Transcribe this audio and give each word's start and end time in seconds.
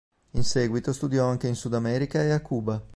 In 0.31 0.43
seguito 0.43 0.93
studiò 0.93 1.27
anche 1.29 1.47
in 1.47 1.53
Sud 1.53 1.75
America 1.75 2.23
e 2.23 2.31
a 2.31 2.41
Cuba. 2.41 2.83